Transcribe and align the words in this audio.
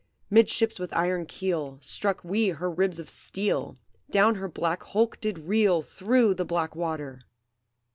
Midships 0.31 0.79
with 0.79 0.91
iron 0.93 1.27
keel 1.27 1.77
Struck 1.79 2.23
we 2.23 2.49
her 2.49 2.71
ribs 2.71 2.97
of 2.97 3.07
steel; 3.07 3.77
Down 4.09 4.33
her 4.33 4.47
black 4.49 4.81
hulk 4.81 5.21
did 5.21 5.37
reel 5.37 5.83
Through 5.83 6.33
the 6.33 6.43
black 6.43 6.75
water! 6.75 7.21